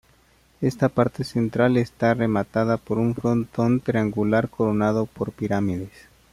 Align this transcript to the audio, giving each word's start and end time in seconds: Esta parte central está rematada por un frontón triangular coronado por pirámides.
Esta 0.61 0.89
parte 0.89 1.23
central 1.23 1.77
está 1.77 2.15
rematada 2.15 2.77
por 2.77 2.97
un 2.97 3.13
frontón 3.13 3.79
triangular 3.81 4.49
coronado 4.49 5.05
por 5.05 5.31
pirámides. 5.31 5.91